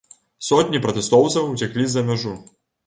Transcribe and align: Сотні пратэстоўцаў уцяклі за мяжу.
Сотні 0.47 0.81
пратэстоўцаў 0.87 1.53
уцяклі 1.55 1.85
за 1.95 2.07
мяжу. 2.11 2.37